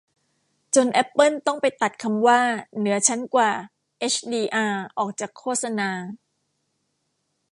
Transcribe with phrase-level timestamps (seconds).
[0.75, 2.41] จนแอปเปิลต้องไปตัดคำว่า
[2.77, 3.51] เหนือชั้นกว่า
[3.97, 5.89] เฮชดีอาร์ ออกจากโฆษณา